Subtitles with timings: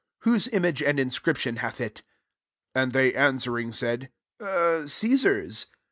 [0.21, 2.01] Whose image and inscription hath it?"
[2.73, 4.09] And they answering, said,
[4.87, 5.67] "Cesar's."